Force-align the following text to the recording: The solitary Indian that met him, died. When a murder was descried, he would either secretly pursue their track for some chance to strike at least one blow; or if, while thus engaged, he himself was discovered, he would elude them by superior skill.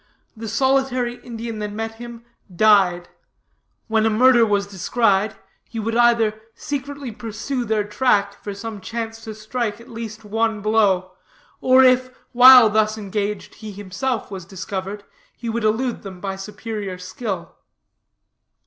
The 0.35 0.47
solitary 0.47 1.17
Indian 1.17 1.59
that 1.59 1.71
met 1.71 1.97
him, 2.01 2.25
died. 2.51 3.07
When 3.87 4.03
a 4.03 4.09
murder 4.09 4.47
was 4.47 4.65
descried, 4.65 5.35
he 5.69 5.77
would 5.79 5.95
either 5.95 6.41
secretly 6.55 7.11
pursue 7.11 7.65
their 7.65 7.83
track 7.83 8.43
for 8.43 8.55
some 8.55 8.81
chance 8.81 9.23
to 9.25 9.35
strike 9.35 9.79
at 9.79 9.89
least 9.91 10.25
one 10.25 10.59
blow; 10.61 11.11
or 11.59 11.83
if, 11.83 12.09
while 12.31 12.67
thus 12.67 12.97
engaged, 12.97 13.53
he 13.61 13.71
himself 13.71 14.31
was 14.31 14.43
discovered, 14.43 15.03
he 15.37 15.49
would 15.49 15.63
elude 15.63 16.01
them 16.01 16.19
by 16.19 16.35
superior 16.35 16.97
skill. 16.97 17.53